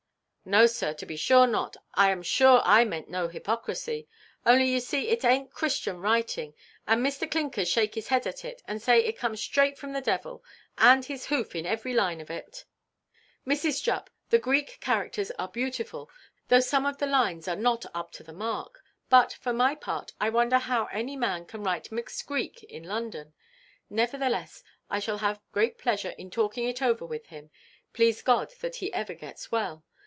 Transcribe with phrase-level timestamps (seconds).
[0.43, 1.77] "No, sir, to be sure not.
[1.93, 4.07] I am sure I meant no hypocrisy.
[4.43, 6.55] Only you see it ainʼt Christian writing;
[6.87, 7.29] and Mr.
[7.29, 10.43] Clinkers shake his head at it, and say it come straight from the devil,
[10.79, 12.65] and his hoof in every line of it."
[13.45, 13.83] "Mrs.
[13.83, 16.09] Jupp, the Greek characters are beautiful,
[16.47, 18.83] though some of the lines are not up to the mark.
[19.09, 23.35] But, for my part, I wonder how any man can write mixed Greek in London.
[23.91, 27.51] Nevertheless, I shall have great pleasure in talking it over with him,
[27.93, 29.85] please God that he ever gets well.